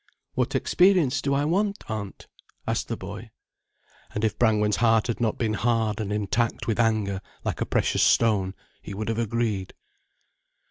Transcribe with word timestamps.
"What 0.33 0.55
experience 0.55 1.21
do 1.21 1.35
I 1.35 1.45
want, 1.45 1.83
Aunt?" 1.87 2.25
asked 2.65 2.87
the 2.87 2.97
boy. 2.97 3.29
And 4.15 4.23
if 4.23 4.35
Brangwen's 4.35 4.77
heart 4.77 5.05
had 5.05 5.21
not 5.21 5.37
been 5.37 5.53
hard 5.53 6.01
and 6.01 6.11
intact 6.11 6.65
with 6.65 6.79
anger, 6.79 7.21
like 7.43 7.61
a 7.61 7.67
precious 7.67 8.01
stone, 8.01 8.55
he 8.81 8.95
would 8.95 9.09
have 9.09 9.19
agreed. 9.19 9.75